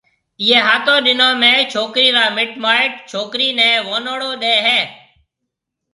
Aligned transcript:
ايئيَ 0.41 0.57
ھاتون 0.67 0.97
ڏنون 1.05 1.33
۾ 1.43 1.49
ڇوڪرِي 1.71 2.07
را 2.15 2.25
مِٽ 2.37 2.51
مائيٽ 2.63 2.93
ڇوڪرِي 3.09 3.49
نيَ 3.59 3.69
ونوݪو 3.87 4.31
ڏَي 4.41 4.55
ھيََََ 4.65 4.79